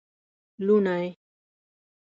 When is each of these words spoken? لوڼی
لوڼی 0.65 0.99